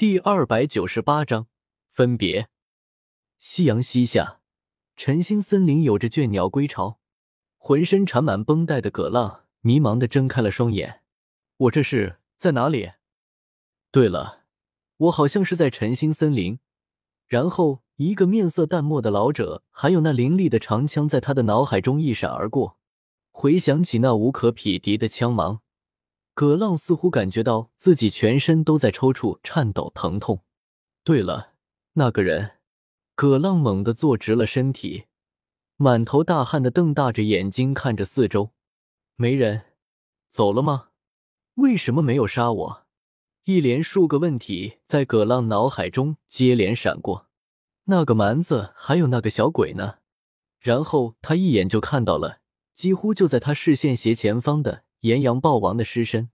[0.00, 1.46] 第二百九十八章
[1.90, 2.48] 分别。
[3.38, 4.40] 夕阳西下，
[4.96, 6.98] 晨星森林有着倦鸟归巢。
[7.58, 11.02] 浑身缠满绷带的葛浪迷茫的睁开了双眼。
[11.58, 12.92] 我这是在哪里？
[13.92, 14.44] 对了，
[14.96, 16.58] 我好像是在晨星森林。
[17.26, 22.78] 然后，一个面色淡漠的老者，还有那凌厉的长枪，在他的脑海中一闪而过。
[23.30, 25.60] 回想起那无可匹敌的枪芒。
[26.40, 30.42] 葛浪似乎感觉到自己全身都在抽搐、颤抖、疼痛。
[31.04, 31.52] 对了，
[31.92, 32.52] 那个人，
[33.14, 35.04] 葛浪猛地坐直了身体，
[35.76, 38.52] 满头大汗的瞪大着眼睛看着四周，
[39.16, 39.64] 没人，
[40.30, 40.86] 走了吗？
[41.56, 42.86] 为什么没有杀我？
[43.44, 47.26] 一连数个问题在葛浪脑海中接连闪过。
[47.84, 49.96] 那个蛮子还有那个小鬼呢？
[50.58, 52.38] 然后他一眼就看到了，
[52.72, 54.84] 几乎就在他视线斜前方的。
[55.00, 56.30] 炎阳暴王的尸身，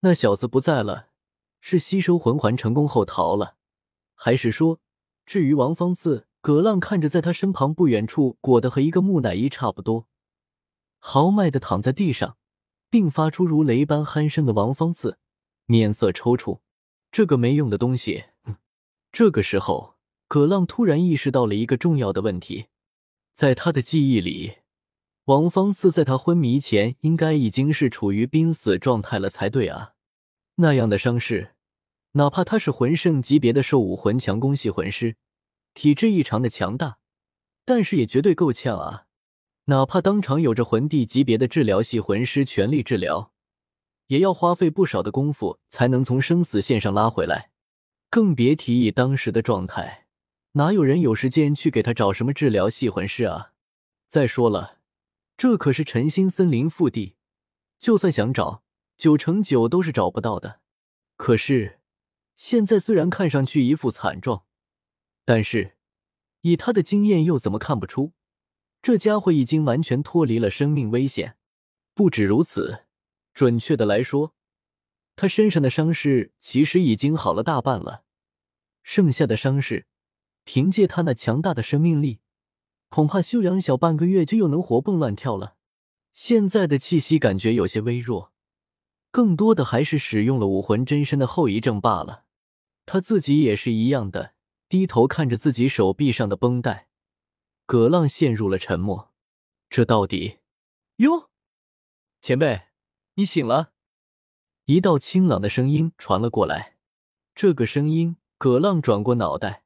[0.00, 1.08] 那小子不在了，
[1.60, 3.56] 是吸收魂环成功后逃了，
[4.14, 4.80] 还是说，
[5.24, 6.26] 至于王方四？
[6.42, 10.06] 葛浪看着在他身旁不远处裹得和一个木乃伊差不多，
[10.98, 12.36] 豪迈的躺在地上，
[12.90, 15.16] 并发出如雷般鼾声的王方四，
[15.64, 16.60] 面色抽搐。
[17.10, 18.24] 这个没用的东西。
[19.10, 19.94] 这个时候，
[20.28, 22.66] 葛浪突然意识到了一个重要的问题，
[23.32, 24.56] 在他的记忆里。
[25.26, 29.94] 王方次在他昏迷前应该已经是处于濒死状态了才对啊！
[30.56, 31.54] 那样的伤势，
[32.12, 35.16] 哪怕他是魂圣级别的兽武魂强攻系魂师，
[35.72, 36.98] 体质异常的强大，
[37.64, 39.06] 但是也绝对够呛啊！
[39.64, 43.32] 哪怕当场有着魂帝级别的治疗系魂师全力治疗，
[44.08, 47.50] 也要花费不少的功夫才能从生死线上拉回来，
[48.10, 50.04] 更别提以当时的状态，
[50.52, 53.52] 哪有人有时间去给他找什么治疗系魂师啊？
[54.06, 54.73] 再说了。
[55.36, 57.16] 这可是晨星森林腹地，
[57.78, 58.62] 就算想找，
[58.96, 60.60] 九成九都是找不到的。
[61.16, 61.80] 可是
[62.36, 64.44] 现在虽然看上去一副惨状，
[65.24, 65.76] 但是
[66.42, 68.12] 以他的经验，又怎么看不出
[68.82, 71.36] 这家伙已经完全脱离了生命危险？
[71.94, 72.86] 不止如此，
[73.32, 74.34] 准确的来说，
[75.16, 78.04] 他身上的伤势其实已经好了大半了，
[78.82, 79.86] 剩下的伤势，
[80.44, 82.20] 凭借他那强大的生命力。
[82.94, 85.56] 恐怕休养小半个月就又能活蹦乱跳了。
[86.12, 88.32] 现在的气息感觉有些微弱，
[89.10, 92.26] 更多的还是使用了武魂真身的后遗症罢了。
[92.86, 94.34] 他自己也是一样的，
[94.68, 96.86] 低头看着自己手臂上的绷带。
[97.66, 99.10] 葛浪陷入了沉默。
[99.68, 100.38] 这到底……
[100.98, 101.30] 哟，
[102.20, 102.66] 前辈，
[103.14, 103.72] 你醒了！
[104.66, 106.76] 一道清朗的声音传了过来。
[107.34, 109.63] 这个声音，葛浪转过脑袋。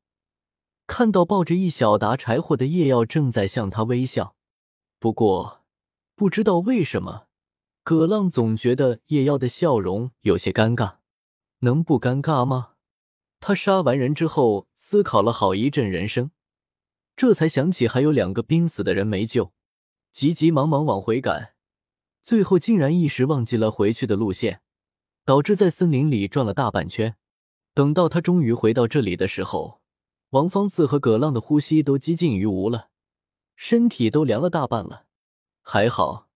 [0.98, 4.34] 看到抱着一小沓柴火的叶耀正在向他微笑，
[4.98, 5.62] 不过
[6.16, 7.28] 不知道为什么，
[7.84, 10.96] 葛浪总觉得叶耀的笑容有些尴尬。
[11.60, 12.70] 能不尴尬吗？
[13.38, 16.32] 他杀完人之后，思考了好一阵人生，
[17.14, 19.52] 这才想起还有两个濒死的人没救，
[20.12, 21.54] 急急忙忙往回赶，
[22.24, 24.62] 最后竟然一时忘记了回去的路线，
[25.24, 27.14] 导致在森林里转了大半圈。
[27.72, 29.77] 等到他终于回到这里的时候。
[30.30, 32.90] 王方次和葛浪的呼吸都几近于无了，
[33.56, 35.06] 身体都凉了大半了。
[35.62, 36.28] 还好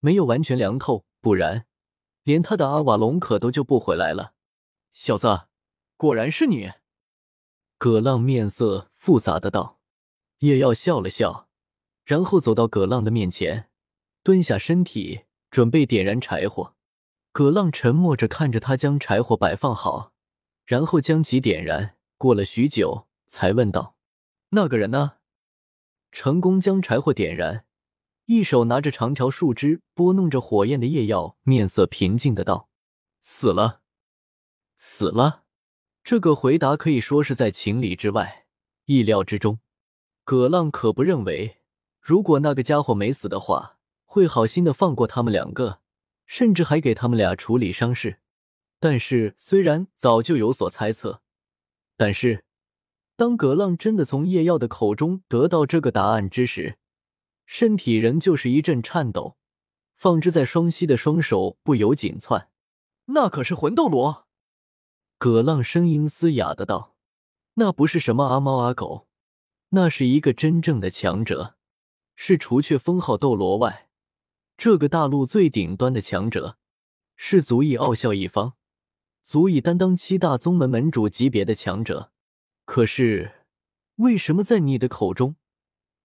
[0.00, 1.66] 没有完全凉透，不然
[2.24, 4.34] 连他的阿瓦隆可都救不回来了。
[4.92, 5.46] 小子，
[5.96, 6.72] 果然是你！
[7.78, 9.78] 葛浪面色复杂的道。
[10.40, 11.48] 叶耀笑了笑，
[12.04, 13.70] 然后走到葛浪的面前，
[14.22, 16.74] 蹲下身体准备点燃柴火。
[17.32, 20.12] 葛浪沉默着看着他将柴火摆放好，
[20.66, 21.96] 然后将其点燃。
[22.18, 23.07] 过了许久。
[23.28, 23.96] 才问道
[24.50, 25.18] ：“那个人呢？”
[26.10, 27.66] 成功将柴火点燃，
[28.24, 32.70] 一手拿着长条树枝拨弄着火焰的叶耀面色平静的道
[33.20, 33.82] ：“死了，
[34.76, 35.44] 死了。”
[36.02, 38.46] 这个回答可以说是在情理之外，
[38.86, 39.60] 意料之中。
[40.24, 41.58] 葛浪可不认为，
[42.00, 45.82] 如果那个家伙没死的话，会好心的放过他们两个，
[46.24, 48.20] 甚至还给他们俩处理伤势。
[48.80, 51.22] 但是，虽然早就有所猜测，
[51.96, 52.46] 但是。
[53.18, 56.78] 当葛浪真的从叶耀的口中得到这个答案之时，
[57.46, 59.36] 身体仍旧是一阵颤抖，
[59.96, 62.48] 放置在双膝的双手不由紧窜。
[63.06, 64.28] 那可是魂斗罗！
[65.18, 66.94] 葛浪声音嘶哑的道
[67.54, 69.08] ：“那不是什么阿猫阿狗，
[69.70, 71.56] 那是一个真正的强者，
[72.14, 73.88] 是除却封号斗罗外，
[74.56, 76.56] 这个大陆最顶端的强者，
[77.16, 78.52] 是足以傲笑一方，
[79.24, 82.12] 足以担当七大宗门门主级别的强者。”
[82.68, 83.46] 可是，
[83.94, 85.36] 为什么在你的口中，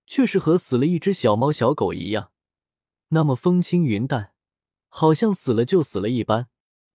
[0.07, 2.31] 却是和死了一只小猫小狗一样，
[3.09, 4.33] 那么风轻云淡，
[4.87, 6.47] 好像死了就死了一般？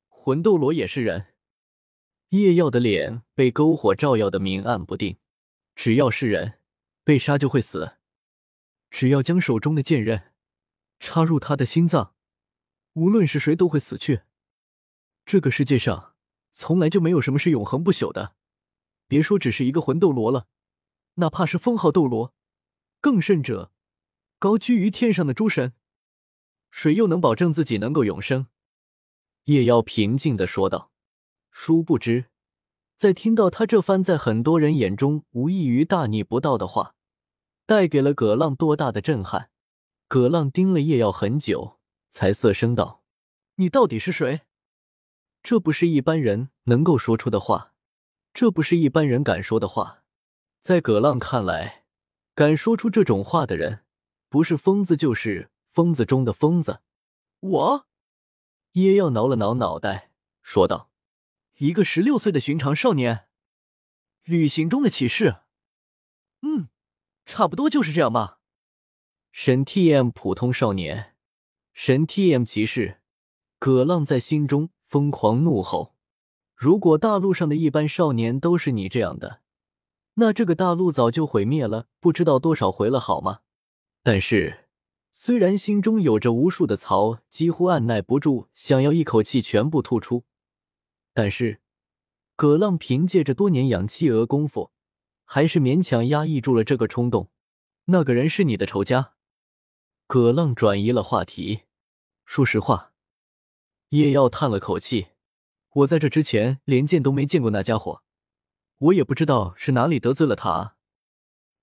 [0.09, 1.35] 魂斗罗也是人，
[2.31, 5.19] 夜耀的脸被篝火照耀的明暗不定。
[5.75, 6.61] 只要是人，
[7.05, 7.99] 被杀就会死。
[8.89, 10.33] 只要将手中的剑刃
[10.99, 12.15] 插入他的心脏，
[12.95, 14.23] 无论是谁都会死去。
[15.27, 16.15] 这个世界上
[16.55, 18.38] 从来就没有什么是永恒不朽的，
[19.09, 20.47] 别说只是一个魂斗罗了，
[21.15, 22.33] 哪怕是封号斗罗，
[23.01, 23.73] 更甚者，
[24.39, 25.73] 高居于天上的诸神，
[26.71, 28.47] 谁又能保证自己能够永生？
[29.45, 30.93] 叶妖平静的说道。
[31.51, 32.27] 殊不知，
[32.95, 36.95] 在听到他这番在很多人眼中无异于大逆不道的话，
[37.67, 39.51] 带给了葛浪多大的震撼。
[40.07, 43.03] 葛浪盯了叶耀很久，才涩声道
[43.57, 44.43] ：“你到底是谁？
[45.43, 47.75] 这不是一般人能够说出的话，
[48.39, 50.05] 这不是一般人敢说的话。
[50.61, 51.83] 在葛浪看来，
[52.37, 53.85] 敢说出这种话的人，
[54.29, 56.81] 不是疯子，就是疯子中的疯子。”
[57.41, 57.87] 我，
[58.75, 60.93] 叶耀挠了挠脑袋，说道。
[61.57, 63.27] 一个十六岁的寻常少年，
[64.23, 65.39] 旅行中的启示。
[66.43, 66.69] 嗯，
[67.27, 68.39] 差不多就是这样吧。
[69.33, 71.17] 神 T M 普通少年，
[71.73, 73.01] 神 T M 骑士。
[73.59, 75.97] 葛浪在心中疯狂怒吼：
[76.59, 79.43] 如果大陆上的一般少年都是你这样的，
[80.15, 83.43] 那这个大陆早就毁灭了不知道多少回了，好吗？
[84.03, 84.67] 但是，
[85.13, 90.25] 虽然心中有着无数的槽，几乎按耐不住想要一口气全部吐出。
[91.15, 91.61] 但是，
[92.35, 94.73] 葛浪凭借着多年养气鹅功夫，
[95.25, 97.31] 还是勉强压抑住了这个冲动。
[97.85, 99.13] 那个人是你的仇家。
[100.09, 101.61] 葛浪转移了话题。
[102.25, 102.93] 说实话，
[103.91, 105.09] 叶耀叹了口气
[105.73, 108.03] ：“我在这之前连见都没见过那家伙，
[108.79, 110.77] 我也不知道是哪里得罪了他。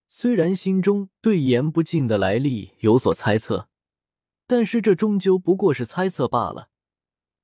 [0.07, 3.69] 虽然心中对言不尽的来历有所猜测，
[4.47, 6.69] 但是这终究不过是猜测罢了。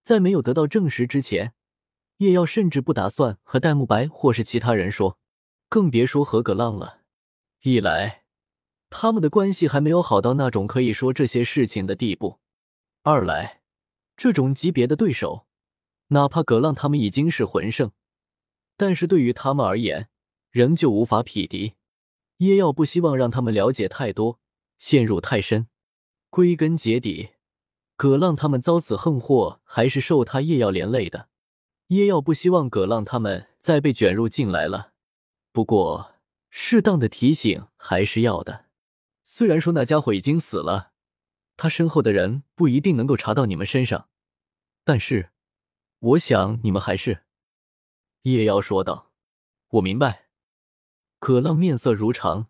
[0.03, 1.53] 在没有得到证实之前。”
[2.21, 5.17] 叶耀甚至不打算和戴沐白或是其他人说，
[5.67, 6.99] 更别说和葛浪了。
[7.63, 8.25] 一来，
[8.91, 12.39] 他们的关系还没有好到那种可以说这些事情的地步；
[13.01, 13.61] 二来，
[14.15, 15.47] 这种级别的对手，
[16.13, 17.91] 哪怕葛浪他们已经是魂圣，
[18.75, 20.09] 但是对于他们而言，
[20.49, 21.75] 仍旧无法匹敌。
[22.37, 24.39] 叶耀不希望让他们了解太多，
[24.77, 25.67] 陷入太深。
[26.29, 27.31] 归根结底，
[27.95, 31.29] 葛浪他们遭此横祸，还是受他叶耀连累的。
[31.87, 34.91] 叶耀不希望葛浪他们再被卷入进来了，
[35.53, 36.15] 不过
[36.49, 38.65] 适当的提醒还是要的。
[39.23, 40.91] 虽然说那家伙已经死了，
[41.55, 44.09] 他身后的人不一定能够查到你们身上，
[44.83, 45.31] 但是
[46.01, 47.23] 我想你们还是……
[48.23, 49.11] 叶耀说道。
[49.69, 50.29] 我明白。
[51.19, 52.47] 葛浪面色如常，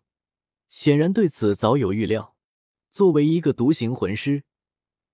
[0.68, 2.34] 显然对此早有预料。
[2.90, 4.44] 作为一个独行魂师，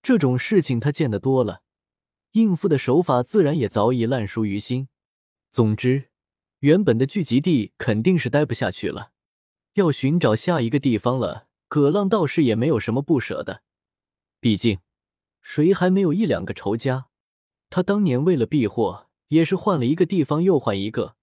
[0.03, 1.63] 这种事情他见得多了。
[2.33, 4.89] 应付的手法自然也早已烂熟于心。
[5.51, 6.11] 总之，
[6.61, 9.11] 原本的聚集地肯定是待不下去了，
[9.75, 11.49] 要寻找下一个地方了。
[11.67, 13.63] 葛浪倒是也没有什么不舍的，
[14.41, 14.79] 毕竟
[15.43, 17.08] 谁还没有一两个仇家？
[17.71, 21.17] 他当年为了避祸，也是换了一个地方又换一个，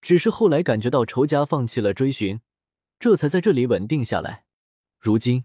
[0.00, 2.40] 只是后来感觉到仇家放弃了追寻，
[2.98, 4.46] 这才在这里稳定下来。
[4.98, 5.44] 如今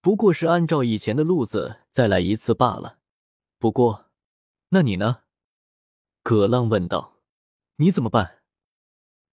[0.00, 2.98] 不过是按照以前的路子再来一次罢了。
[3.58, 4.10] 不过。
[4.74, 5.24] 那你呢？
[6.22, 7.18] 葛浪问道。
[7.76, 8.42] 你怎么办？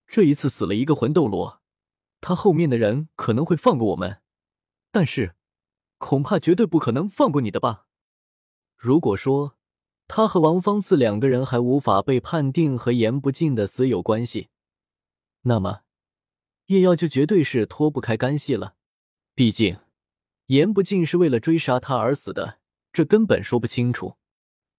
[0.06, 1.62] 这一次死了一个魂斗罗，
[2.20, 4.22] 他后面的人可能会放过我们，
[4.92, 5.36] 但是
[5.98, 7.86] 恐怕绝对不可能放过你的吧？
[8.76, 9.58] 如果说
[10.12, 14.50] 他和王方次两个人还无法被判定和言不尽的死有关系，
[15.44, 15.82] 那么
[16.66, 18.74] 叶耀就绝对是脱不开干系了。
[19.36, 19.78] 毕竟
[20.48, 22.58] 言不尽是为了追杀他而死的，
[22.92, 24.18] 这根本说不清楚。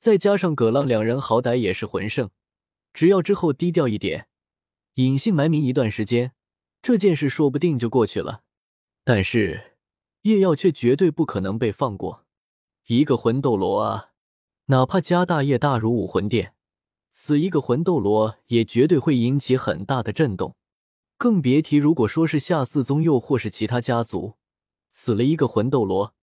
[0.00, 2.30] 再加上葛浪两人好歹也是魂圣，
[2.92, 4.26] 只要之后低调一点，
[4.94, 6.32] 隐姓埋名一段时间，
[6.82, 8.42] 这件事说不定就过去了。
[9.04, 9.76] 但是
[10.22, 12.26] 叶耀却绝对不可能被放过。
[12.88, 14.09] 一个魂斗罗啊，
[14.70, 16.54] 哪怕家大业大如武魂殿，
[17.10, 20.54] 死一个魂斗罗也绝对会引起很大的震动。
[21.18, 24.36] 更别提如果说是下四宗又或是其他家族
[24.92, 26.14] 死了一个魂斗罗，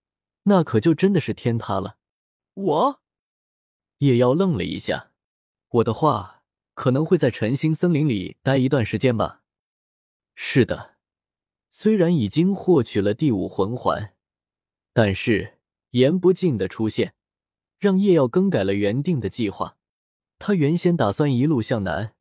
[0.44, 1.98] 那可就真的是天塌了。
[2.54, 3.02] 我。
[3.98, 5.12] 叶妖愣了一下，
[5.70, 9.42] 我的话可能会在晨星森林里待一段时间吧。
[10.36, 10.96] 是的，
[11.70, 14.14] 虽然已经获取了第五魂环，
[14.94, 15.58] 但是
[15.90, 17.14] 言不尽的出现，
[17.78, 19.78] 让叶耀更改了原定的计划。
[20.40, 22.14] 他原先打算一路向南，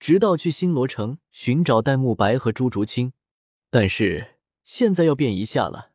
[0.00, 3.12] 直到去新罗城寻找戴沐白和朱竹清，
[3.70, 5.92] 但是现在要变一下了，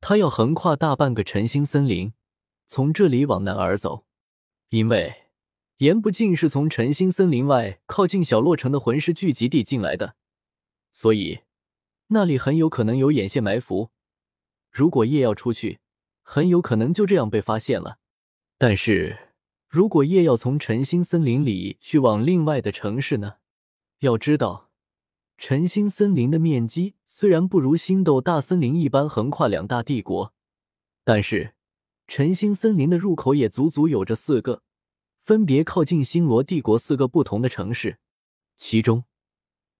[0.00, 2.12] 他要横跨大半个晨星森林，
[2.66, 4.04] 从这里往南而走。
[4.68, 5.30] 因为
[5.78, 10.16] 言不尽是从晨星森林外靠近小洛城的魂师聚集地进来的，
[10.92, 11.40] 所以
[12.08, 13.90] 那里很有可能有眼线埋伏。
[14.70, 15.80] 如果叶耀出去，
[16.22, 17.98] 很有可能就这样被发现了。
[18.58, 19.30] 但是
[19.68, 23.36] 如果叶要从晨星森林里去往另外的城市呢？
[24.00, 24.70] 要知道，
[25.36, 30.34] 晨星森林的面积虽然不如星斗大森林一般横跨两大帝国，
[31.04, 31.54] 但是
[32.08, 34.62] 晨星森林的入口也足足有着四个。
[35.22, 37.98] 分别靠近星罗帝国四个不同的城市，
[38.56, 39.04] 其中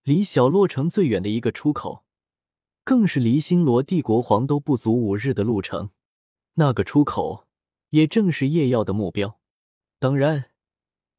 [0.03, 2.05] 离小洛城最远的一个出口，
[2.85, 5.91] 更是离星罗帝国黄都不足五日的路程。
[6.55, 7.48] 那个出口
[7.91, 9.39] 也正是叶耀的目标。
[9.99, 10.51] 当然，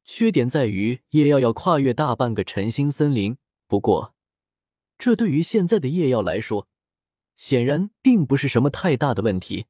[0.04, 3.36] 缺点在于叶耀要跨越大半个晨星森林。
[3.66, 4.14] 不过，
[4.98, 6.68] 这对于现在的叶耀来说，
[7.36, 9.66] 显然并不是什么太大的问题。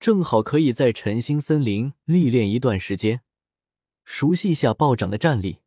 [0.00, 3.22] 正好可以在晨星森林历练一段时间。
[4.04, 5.60] 熟悉一下暴涨的战力，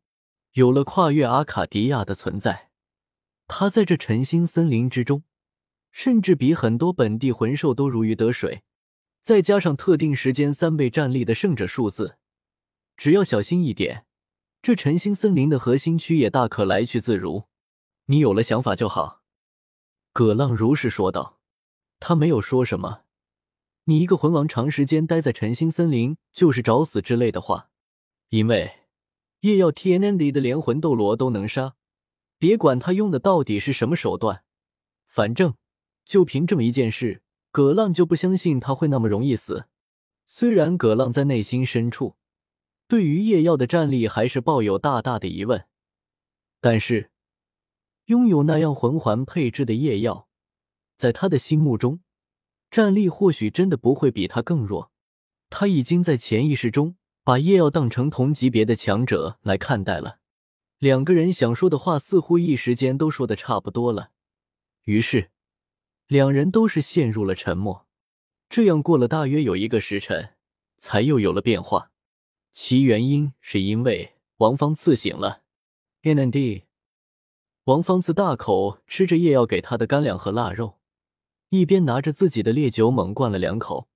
[0.52, 2.70] 有了跨越阿卡迪亚的存在，
[3.48, 5.24] 他在这晨星森林之中，
[5.90, 8.62] 甚至比很多本地魂兽都如鱼得水。
[9.22, 12.16] 再加上特定时间三倍战力的胜者数字，
[12.96, 14.06] 只要小心一点，
[14.62, 17.44] 这晨星森林的核心区也大可来去自如。
[18.06, 19.22] 你有了想法就好。”
[20.12, 21.38] 葛浪如是说道。
[22.00, 23.02] 他没有说什么。
[23.84, 27.70] 你一个魂王长时间待在晨星森林，就是找死之类的话。
[28.28, 28.82] 因为
[29.40, 31.74] 夜耀 T N N D 的连魂斗罗都能杀，
[32.38, 34.44] 别管他用的到底是什么手段，
[35.06, 35.56] 反正
[36.04, 39.66] 就凭这么一件事，葛浪就不相信他会那么容易死。
[40.24, 42.16] 虽然葛浪在内心深处
[42.86, 45.66] 对于叶耀的战力还是抱有大大的疑问，
[46.60, 47.10] 但是
[48.06, 50.28] 拥有那样魂环配置的叶耀，
[50.96, 52.00] 在他的心目中，
[52.70, 54.90] 战力或许真的不会比他更弱。
[55.50, 56.96] 他已经在潜意识中。
[57.24, 60.16] 把叶耀当成同级别的强者来看待了，
[60.78, 64.12] 两个人想说的话似乎一时间都说的差不多了，
[64.84, 65.30] 于是
[66.08, 67.86] 两人都是陷入了沉默。
[68.48, 70.34] 这样过了大约有一个时辰，
[70.78, 71.90] 才又有了变化。
[72.50, 75.42] 其原因是因为王方次醒了。
[76.02, 76.64] N N D，
[77.64, 80.78] 王方次大口吃着叶耀给他的干粮和腊肉，
[81.50, 83.88] 一边拿着自己的烈酒猛灌了两口。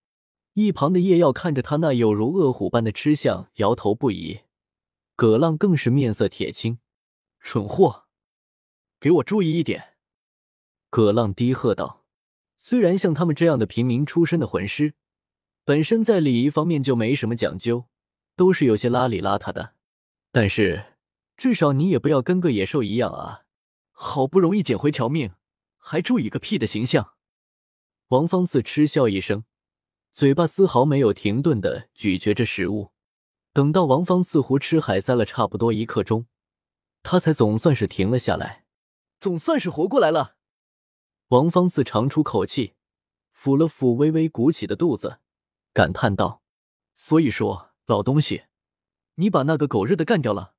[0.53, 4.41] 一旁的叶耀看着他那有如饿虎般的吃相，摇头不已。
[5.17, 6.79] 葛浪更是面色铁青
[7.41, 8.05] ：“蠢货，
[9.01, 9.95] 给我注意一点！”
[10.91, 12.02] 葛浪低喝道
[12.65, 14.95] ：“虽然像他们这样的平民出身的魂师，
[15.65, 17.87] 本身在礼仪方面就没什么讲究，
[18.37, 19.75] 都是有些邋里邋遢的，
[20.31, 20.95] 但是
[21.37, 23.43] 至少你也不要跟个野兽一样啊！
[23.91, 25.33] 好不容易捡回条命，
[25.77, 27.15] 还注意个屁的形象！”
[28.11, 29.43] 王方次嗤笑一声。
[30.13, 32.93] 嘴巴丝毫没有停顿的咀嚼着食物，
[33.53, 36.27] 等到王芳似乎吃海塞了差不多一刻钟，
[37.03, 38.67] 他才总算是停了下来，
[39.19, 40.37] 总算是活过来了。
[41.33, 42.75] 王芳自长出口气，
[43.35, 45.19] 抚了抚微微鼓起的肚子，
[45.73, 46.43] 感叹道
[46.95, 48.45] ：“所以说，老东西，
[49.15, 50.53] 你把那个狗日的干掉了？”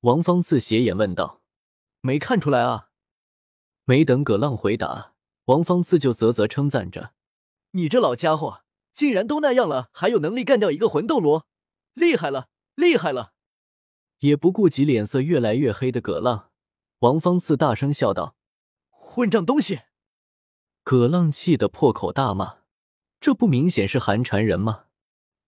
[0.00, 1.42] 王芳自斜眼问道
[2.00, 2.88] ：“没看出来啊？”
[3.84, 5.12] 没等葛浪回答，
[5.44, 7.12] 王芳自就啧啧称赞着。
[7.72, 8.62] 你这老家伙
[8.94, 11.46] 竟然都那样了，还有能力干掉一个魂斗罗，
[11.92, 13.34] 厉害了，厉害了！
[14.20, 16.50] 也不顾及脸色越来越黑的葛浪，
[17.00, 18.34] 王方次大声笑道
[19.14, 19.82] ：“混账东西！”
[20.82, 22.58] 葛浪气得破口大骂
[23.20, 24.86] ：“这不明显是寒蝉人吗？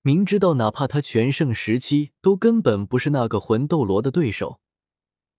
[0.02, 4.61] 明知道哪怕他全盛时期都根本不是那个魂斗罗的对手，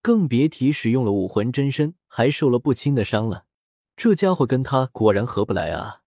[0.01, 3.46] 更别提使用了武魂真身还受了不轻的伤了。
[3.96, 6.01] 这家伙跟他果然合不来啊！”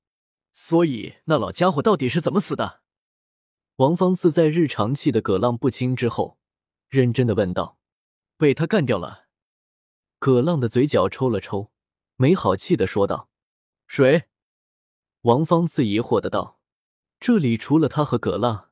[0.52, 2.82] 所以那老家伙到底是怎么死的？
[3.76, 6.38] 王方四在日常气的葛浪不轻之后，
[6.88, 7.78] 认真的问道
[8.36, 9.26] ：“被他干掉了。”
[10.20, 11.72] 葛浪的嘴角抽了抽，
[12.20, 13.30] 没好气的说道
[13.88, 14.24] ：“谁？”
[15.22, 16.60] 王方四疑惑的道
[17.18, 18.68] ：“这里除了他和葛浪，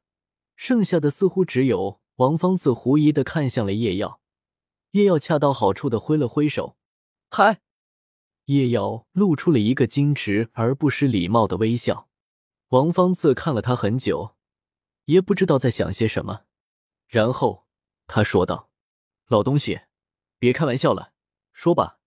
[0.54, 4.20] 剩下的似乎只有……”王方四狐疑的看向了叶耀，
[4.90, 6.76] 叶耀恰到好处的挥了挥手
[7.30, 7.62] ：“嗨。”
[8.46, 12.10] 叶瑶露出了一个矜持而不失礼貌的微笑。
[12.68, 14.36] 王方次看了他很久，
[15.06, 16.42] 也不知道在想些什么。
[17.06, 17.66] 然后
[18.06, 18.68] 他说道
[19.28, 19.80] ：“老东西，
[20.38, 21.14] 别开玩笑了，
[21.54, 21.97] 说吧，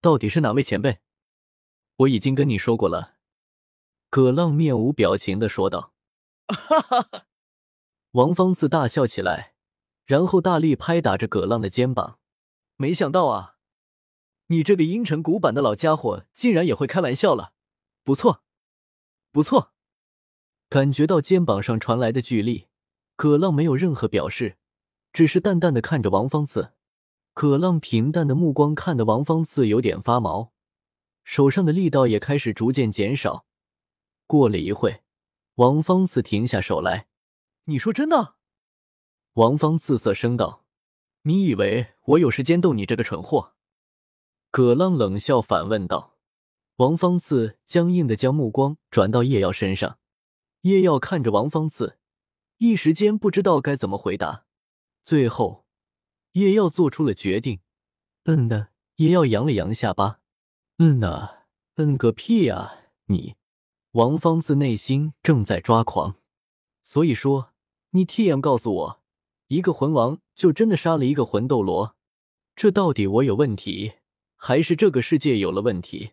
[0.00, 1.00] 到底是哪位前辈？”
[1.96, 3.16] 我已经跟你说过了。”
[4.10, 5.92] 葛浪面无表情的说道。
[6.48, 7.26] 哈哈哈！
[8.12, 9.54] 王方次大笑起来，
[10.04, 12.18] 然后大力拍打着葛浪的肩膀。
[12.76, 13.56] 没想到啊！
[14.46, 17.52] 你这个阴沉古板的老家伙，竟然也会开玩笑了，
[18.02, 18.42] 不错，
[19.30, 19.72] 不错。
[20.68, 22.66] 感觉到肩膀上传来的巨力，
[23.14, 24.56] 葛浪没有任何表示，
[25.12, 26.72] 只是淡淡的看着王芳次。
[27.40, 30.52] 葛浪平淡的目光看得王芳次有点发毛，
[31.24, 33.46] 手上的力道也开始逐渐减少。
[34.26, 35.00] 过了一会，
[35.54, 37.08] 王芳次停下手来
[37.64, 38.34] ：“你说真的？”
[39.40, 40.66] 王芳次色声道
[41.24, 43.54] ：“你以为我有时间逗你这个蠢货？”
[44.52, 46.18] 葛浪冷笑反问道。
[46.76, 49.98] 王芳次僵硬的将目光转到叶耀身上，
[50.60, 51.96] 叶耀看着王芳次，
[52.58, 54.44] 一时间不知道该怎么回答。
[55.02, 55.64] 最后，
[56.32, 57.60] 叶耀做出了决定
[58.24, 60.20] ：“嗯的。”叶耀扬了扬下巴
[60.76, 61.46] ：“嗯呐，
[61.76, 62.90] 嗯个屁啊！
[63.06, 63.36] 你。”
[63.92, 66.16] 王芳自内心正在抓狂，
[66.82, 67.52] 所以说，
[67.90, 69.02] 你 T M 告诉我，
[69.48, 71.96] 一个魂王就真的杀了一个魂斗罗，
[72.54, 73.94] 这到底我有问题，
[74.36, 76.12] 还是这个世界有了问题？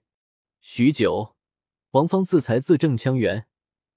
[0.61, 1.35] 许久，
[1.91, 3.45] 王芳自才字正腔圆、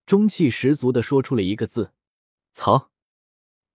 [0.05, 1.93] 中气十足的说出了一个字
[2.53, 2.91] ：“草。”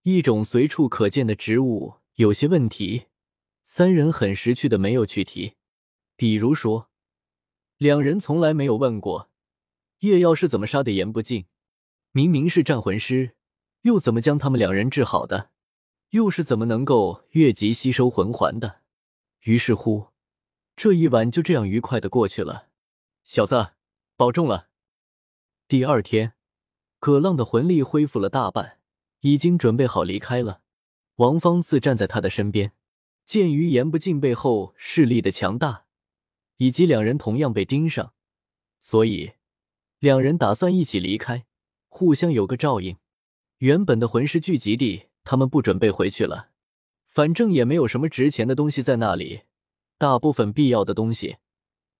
[0.04, 3.08] 一种随处可见的植物有些问题，
[3.62, 5.56] 三人很识趣的没有去提。
[6.16, 6.88] 比如说，
[7.76, 9.30] 两人从来没有问过
[9.98, 11.44] 叶耀是怎么杀的言不尽，
[12.12, 13.36] 明明是战魂师，
[13.82, 15.50] 又怎么将他们两人治好的？
[16.10, 18.80] 又是怎么能够越级吸收魂环的？
[19.42, 20.06] 于是乎，
[20.74, 22.70] 这一晚就这样愉快的过去了。
[23.24, 23.72] 小子，
[24.16, 24.68] 保重了。
[25.68, 26.32] 第二天，
[26.98, 28.78] 葛浪的魂力恢复了大半，
[29.20, 30.62] 已经准备好离开了。
[31.16, 32.72] 王芳次站在他的身边，
[33.24, 35.86] 鉴于言不尽背后势力的强大，
[36.58, 38.12] 以及两人同样被盯上，
[38.80, 39.32] 所以
[39.98, 41.46] 两人打算一起离开，
[41.88, 42.98] 互相有个照应。
[43.58, 46.50] 原本的魂师聚集地，他们不准备回去了，
[47.06, 49.44] 反正也没有什么值钱的东西在那里，
[49.96, 51.38] 大部分必要的东西。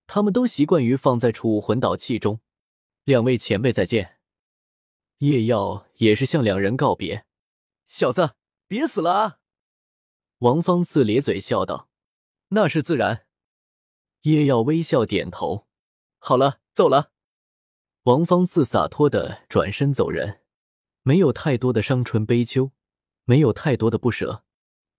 [0.05, 2.39] 他们都习惯于放在储物魂导器中。
[3.03, 4.17] 两位前辈再见。
[5.17, 7.25] 叶耀也是向两人告别。
[7.87, 8.35] 小子，
[8.67, 9.39] 别死了啊！
[10.39, 11.89] 王芳次咧嘴笑道
[12.49, 13.25] ：“那是自然。”
[14.23, 15.67] 叶耀微笑点头。
[16.19, 17.11] 好了，走了。
[18.03, 20.41] 王芳次洒脱的转身走人，
[21.03, 22.71] 没有太多的伤春悲秋，
[23.23, 24.43] 没有太多的不舍。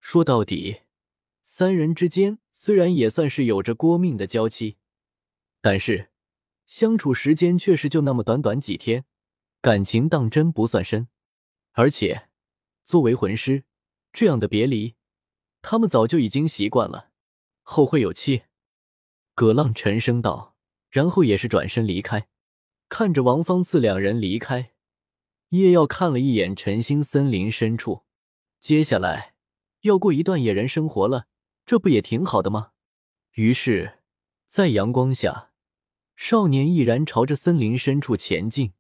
[0.01, 0.83] 说到底，
[1.43, 4.79] 三人之间虽然也算是有着过命的交期。
[5.61, 6.11] 但是，
[6.66, 9.05] 相处时间却是就那么短短几天，
[9.61, 11.09] 感情当真不算深。
[11.73, 12.28] 而且，
[12.88, 13.64] 作为魂师，
[14.14, 14.94] 这样的别离，
[15.61, 17.11] 他们早就已经习惯了。
[17.61, 18.44] 后会有期。
[19.35, 20.57] 葛浪沉声道，
[20.88, 22.29] 然后也是转身离开。
[22.88, 24.72] 看着王芳次两人离开，
[25.51, 28.05] 叶耀看了一眼晨星森林深处，
[28.59, 29.35] 接下来
[29.83, 31.27] 要过一段野人生活了，
[31.66, 32.70] 这不也挺好的吗？
[33.33, 33.98] 于是，
[34.46, 35.51] 在阳光下。
[36.16, 38.72] 少年毅然朝着森林深处前进。